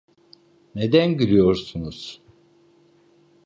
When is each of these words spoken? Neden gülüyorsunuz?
Neden 0.75 1.17
gülüyorsunuz? 1.17 2.21